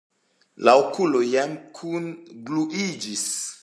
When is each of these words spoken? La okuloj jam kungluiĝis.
La 0.67 0.73
okuloj 0.85 1.23
jam 1.35 1.55
kungluiĝis. 1.81 3.33